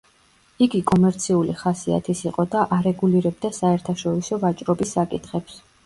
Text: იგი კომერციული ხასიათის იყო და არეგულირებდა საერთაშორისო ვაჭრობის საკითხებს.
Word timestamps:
იგი 0.65 0.79
კომერციული 0.91 1.57
ხასიათის 1.59 2.25
იყო 2.29 2.47
და 2.57 2.65
არეგულირებდა 2.81 3.55
საერთაშორისო 3.61 4.45
ვაჭრობის 4.47 5.01
საკითხებს. 5.01 5.67